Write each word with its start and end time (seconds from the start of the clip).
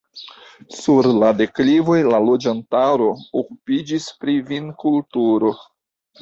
Sur 0.77 1.09
la 1.23 1.27
deklivoj 1.41 1.97
la 2.13 2.21
loĝantaro 2.29 3.11
okupiĝis 3.43 4.09
pri 4.23 4.37
vinkulturo. 4.49 5.55